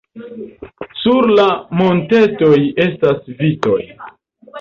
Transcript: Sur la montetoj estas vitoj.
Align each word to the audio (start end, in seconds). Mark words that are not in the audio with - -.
Sur 1.01 1.27
la 1.39 1.45
montetoj 1.81 2.57
estas 2.87 3.29
vitoj. 3.43 3.77